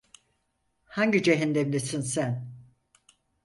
Hangi 0.85 1.23
cehennemdesin 1.23 2.01
sen? 2.01 2.51